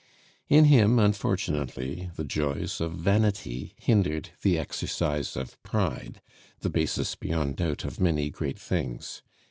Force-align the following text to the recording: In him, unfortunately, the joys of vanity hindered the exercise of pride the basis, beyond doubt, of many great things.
In 0.49 0.65
him, 0.65 0.97
unfortunately, 0.97 2.09
the 2.15 2.23
joys 2.23 2.81
of 2.81 2.93
vanity 2.93 3.75
hindered 3.77 4.31
the 4.41 4.57
exercise 4.57 5.37
of 5.37 5.61
pride 5.61 6.21
the 6.61 6.71
basis, 6.71 7.13
beyond 7.13 7.57
doubt, 7.57 7.85
of 7.85 7.99
many 7.99 8.31
great 8.31 8.57
things. 8.57 9.21